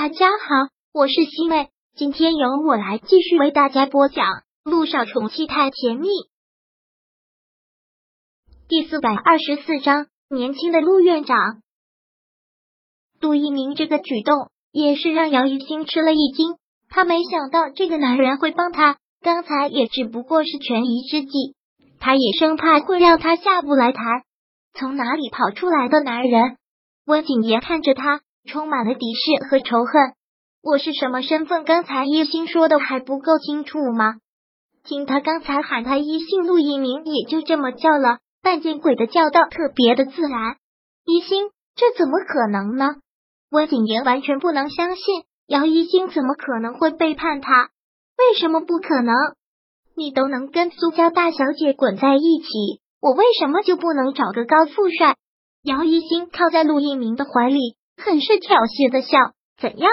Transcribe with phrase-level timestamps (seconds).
[0.00, 4.26] 大家好，我是西妹，今天由我来继续为大家播讲
[4.62, 6.06] 《陆少宠妻太甜蜜》
[8.68, 10.06] 第四百二十四章。
[10.30, 11.62] 年轻的陆院长
[13.20, 16.54] 陆一鸣这个举动也是让姚一星吃了一惊，
[16.88, 21.56] 他没想到这个男人会帮他，刚才也只不过是权宜之计，
[21.98, 24.00] 他也生怕会让他下不来台。
[24.74, 26.56] 从哪里跑出来的男人？
[27.04, 28.20] 温景言看着他。
[28.46, 30.14] 充满了敌视和仇恨。
[30.62, 31.64] 我是什么身份？
[31.64, 34.16] 刚才一心说的还不够清楚吗？
[34.84, 40.56] 听他刚才喊他一姓陆一鸣，也就这么叫了，但见鬼的叫道特别的自然。
[41.04, 42.96] 一心，这怎么可能呢？
[43.50, 47.70] 温景言完全不能相信，姚一星怎么可能会背叛他？
[48.18, 49.14] 为什么不可能？
[49.96, 55.16] 你都能跟苏家大小姐滚在一起，我为什么就不能找个高富帅？
[55.62, 57.76] 姚一星靠在陆一鸣的怀里。
[57.98, 59.18] 很是挑衅的笑，
[59.58, 59.90] 怎样？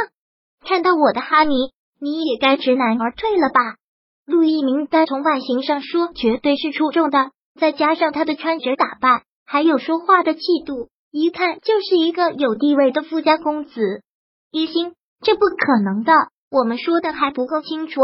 [0.63, 1.53] 看到我的哈尼，
[1.99, 3.75] 你也该知难而退了吧？
[4.25, 14.01] 陆一鸣单从外形上说，绝对是出众的，再加上他的穿着打扮，还有说话的气度，一看就是一个有地位的富家公子。
[14.51, 16.13] 一心，这不可能的，
[16.49, 18.01] 我们说的还不够清楚。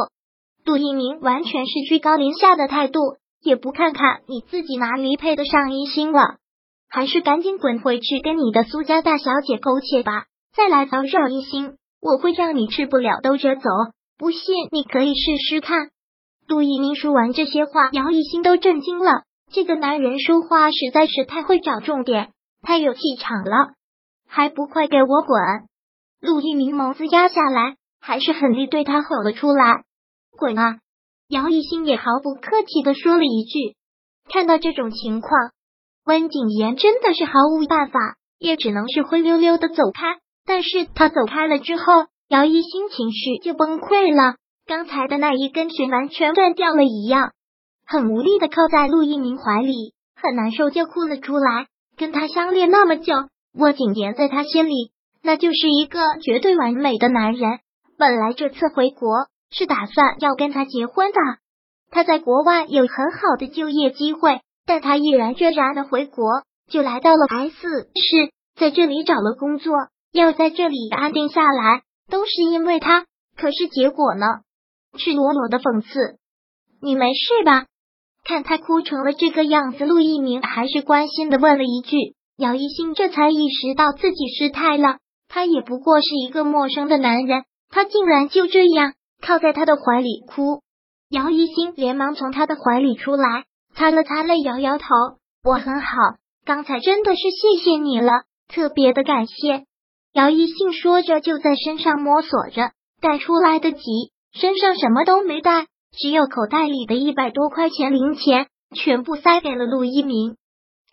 [0.65, 2.99] 陆一鸣完全是居高临下的态度，
[3.41, 6.37] 也不看看你自己哪里配得上一心了。
[6.93, 10.25] 还是赶紧滚回去跟你的苏家大小姐苟且吧！
[10.53, 13.61] 再来骚扰一心，我会让你吃不了兜着走。
[14.17, 15.89] 不信你可以试试看。
[16.49, 19.23] 杜一鸣说完这些话，姚一心都震惊了。
[19.53, 23.69] 这个男人说话实在是太会找重点，太有气场了。
[24.27, 25.39] 还不快给我滚！
[26.19, 29.85] 陆一鸣眸子压下来，还是狠厉对他吼了出来
[30.37, 30.79] ：“滚啊！”
[31.29, 33.77] 姚一心也毫不客气的说了一句
[34.29, 35.51] ：“看到这种情况。”
[36.05, 37.99] 温景言真的是毫无办法，
[38.39, 40.17] 也只能是灰溜溜的走开。
[40.45, 41.83] 但是他走开了之后，
[42.27, 44.35] 姚一新情绪就崩溃了，
[44.65, 47.33] 刚才的那一根弦完全断掉了一样，
[47.85, 51.67] 很无力的靠在陆一鸣怀里，很难受就哭了出来。
[51.97, 53.13] 跟他相恋那么久，
[53.53, 54.91] 温景言在他心里
[55.21, 57.59] 那就是一个绝对完美的男人。
[57.99, 61.17] 本来这次回国是打算要跟他结婚的，
[61.91, 64.41] 他在国外有很好的就业机会。
[64.71, 66.23] 但他毅然决然的回国，
[66.69, 69.73] 就来到了 S 市，在这里找了工作，
[70.13, 73.05] 要在这里安定下来，都是因为他。
[73.35, 74.25] 可是结果呢？
[74.97, 75.89] 赤裸裸的讽刺。
[76.81, 77.65] 你没事吧？
[78.23, 81.97] 看他哭成了这个样子，陆一鸣还是关心的问了一句。
[82.37, 90.61] 姚一新这才意识到自己失态了，他也不过是一个陌生的男人，他竟然就这样靠在他的怀里哭。
[91.09, 93.43] 姚一新连忙从他的怀里出来。
[93.75, 94.85] 擦了擦泪，摇摇头。
[95.43, 95.97] 我很好，
[96.45, 99.65] 刚才真的是谢谢你了，特别的感谢。
[100.13, 102.71] 姚一信说着，就在身上摸索着，
[103.01, 103.79] 带出来的急，
[104.33, 105.67] 身上什么都没带，
[105.97, 110.35] 只有口袋里的一百多块钱零钱，全部塞给了陆一鸣。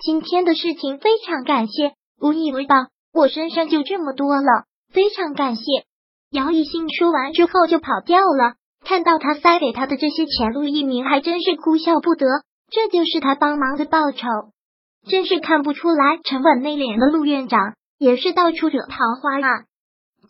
[0.02, 2.76] 今天的事情非常感谢，无以为报，
[3.12, 5.62] 我身上就这么多了，非常感谢。
[6.30, 8.54] 姚一信说完之后就跑掉了。
[8.84, 12.26] 看到他塞给他的这些钱，陆一鸣还真是哭笑不得。
[12.70, 14.26] 这就是他帮忙的报酬，
[15.08, 19.64] 真是看不出来沉稳内敛的陆院长也是到处惹桃花啊！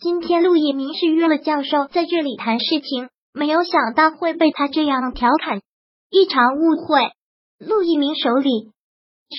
[0.00, 5.60] 今天陆一鸣是约了教授在这里谈事情，没有想到会被他这样调侃，
[6.10, 7.00] 一场误会。
[7.58, 8.70] 陆一鸣手里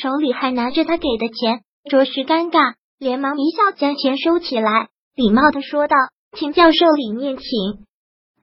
[0.02, 5.96] 手里还拿着他给的钱，着实尴尬，连忙一笑将钱收起来，礼貌的说道
[6.38, 7.46] ：“请教授里面请。”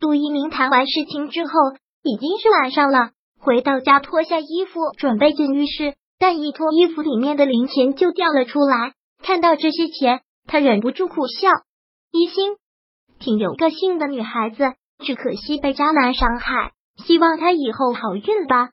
[0.01, 1.53] 陆一鸣谈完事情之后，
[2.03, 3.11] 已经是晚上了。
[3.47, 8.95] 回到家，脱下衣服，准备进浴室，但一脱衣服，里面的零钱就掉了出来。
[9.23, 11.49] 看到这些钱，他忍不住苦笑。
[12.11, 12.57] 一心
[13.21, 16.73] 挺有个性的女孩子，只可惜被渣男伤害。
[17.05, 18.71] 希望她以后好运吧。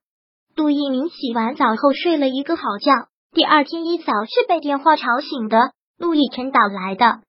[0.56, 2.92] 杜一鸣洗完澡后睡了一个好觉，
[3.32, 5.60] 第二天一早是被电话吵醒的。
[6.00, 7.20] 陆亦辰打来的，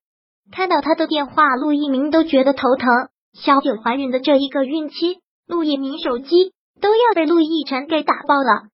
[0.50, 2.88] 看到他的电话，陆一鸣都觉得头疼。
[3.34, 6.53] 小九怀孕的这一个孕期，陆一鸣手机。
[6.80, 8.68] 都要被陆亦辰给打爆了。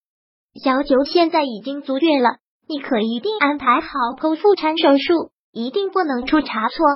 [0.63, 2.39] 小九现在已经足月了，
[2.69, 3.89] 你可一定安排好
[4.19, 6.87] 剖腹产手术，一定不能出差错。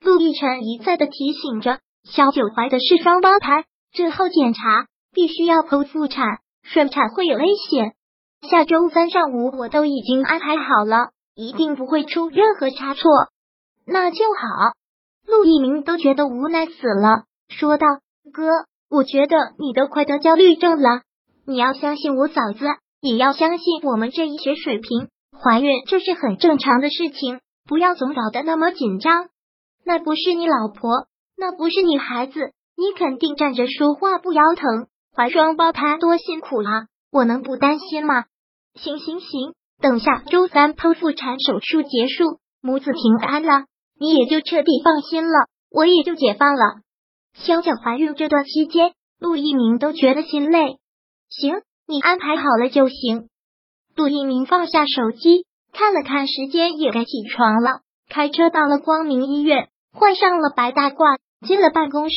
[0.00, 7.94] 陆亦辰一再的提醒着，小九怀的是双胞胎，最后检查必须要剖腹产，顺产会有危险。
[8.48, 13.10] 下周三上午我都已经安排好了，一定不会出任何差错。
[13.86, 14.72] 那就好。
[15.26, 17.86] 陆一鸣都觉得无奈死了，说道
[18.32, 18.42] ：“哥。”
[18.90, 21.02] 我觉得你都快得焦虑症了，
[21.46, 22.66] 你要相信我嫂子，
[23.00, 25.08] 也要相信我们这医学水平，
[25.40, 29.28] 怀孕这是很正常的事情，不要总搞得那么紧张。
[29.84, 31.06] 那不是你老婆，
[31.36, 34.88] 那不是你孩子，你肯定站着说话不腰疼。
[35.16, 38.24] 怀双胞胎多辛苦啊，我能不担心吗？
[38.74, 43.66] 行行行，等下周三剖腹产手术结束，母子平安了，
[43.98, 46.80] 你也就彻底放心了，我也就解放了。
[47.34, 50.78] 小小怀孕这段期间，陆一鸣都觉得心累。
[51.28, 53.28] 行，你安排好了就行。
[53.96, 57.80] 陆一鸣放下手机，看了看时间，也该起床了。
[58.08, 62.16] 开车到了光明医院，换上了白大褂，进了办公室。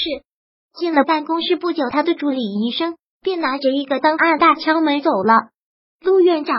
[0.73, 5.49] 进了办公室不久，他的助理医生便拿着一个档案大敲门走了。
[6.01, 6.57] 陆院长，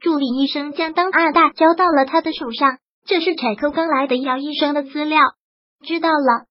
[0.00, 5.20] 助理医生将档案大交到了他的手上，这是产科刚来的姚医生的资料。
[5.84, 6.46] 知道了。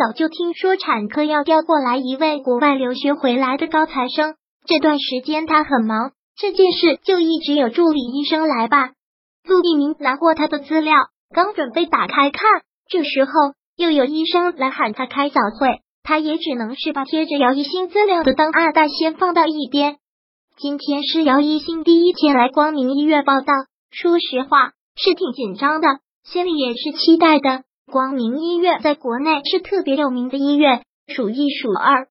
[0.00, 8.92] 早就听说产科要调过来一位国外留学回来的高材生，这段时间他很忙，这件事就一直有助理医生来吧。
[9.44, 10.96] 陆一鸣拿过他的资料，
[11.34, 12.40] 刚准备打开看，
[12.88, 13.30] 这时候
[13.76, 19.98] 又有医生来喊他开早会，他也只能是把贴着姚一新资料的档案袋先放到一边。
[20.56, 23.52] 今天是姚一新第一天来光明医院报道，
[23.90, 25.88] 说实话是挺紧张的，
[26.24, 27.64] 心里也是期待的。
[27.90, 32.06] 光明医院在国内是特别有名的医院，数一数二。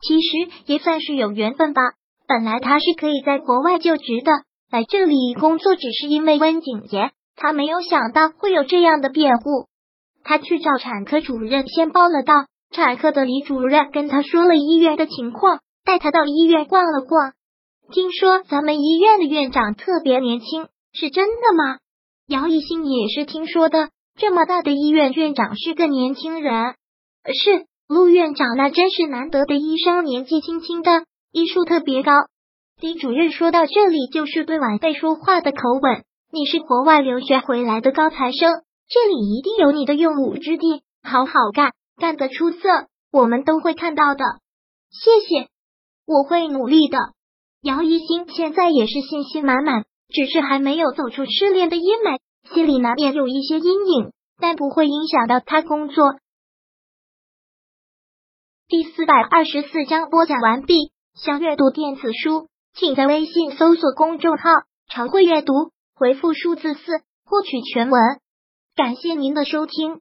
[0.00, 1.82] 其实也算是有缘分吧。
[2.26, 4.32] 本来他是可以在国外就职的，
[4.70, 7.12] 来这里工作只是因为温景言。
[7.36, 9.68] 他没有想到会有这样的变故。
[10.24, 12.34] 他去找产科主任先报了到，
[12.70, 17.32] 产科的李主任跟他说了医院的情况，带他到医院逛了逛。
[17.92, 21.78] 听说咱们医院的院长特别年轻，是真的吗？
[22.26, 23.88] 姚一新也是听说的。
[24.18, 26.74] 这么大的医院，院长是个年轻人，
[27.32, 32.12] 是陆院长，那真是难得的医生，年纪轻轻的，医术特别高。
[32.80, 36.02] 李主任说到这里，就是对晚辈说话的口吻。
[36.32, 38.50] 你是国外留学回来的高材生，
[38.88, 42.58] 这里一定有你的用武之地，好好干，干得出色，
[43.12, 44.24] 我们都会看到的。
[44.90, 45.48] 谢谢，
[46.06, 46.98] 我会努力的。
[47.62, 52.18] 姚一新现在也是信心满满，只是还没有走出失恋的阴霾。
[52.44, 56.14] 心里难免有一些阴影，但不会影响到他工作。
[58.68, 60.92] 第四百二十四章播讲完毕。
[61.14, 64.50] 想阅读电子书，请在微信搜索公众号
[64.88, 65.52] “常会阅读”，
[65.96, 66.80] 回复数字四
[67.24, 68.00] 获取全文。
[68.76, 70.00] 感谢您的收听。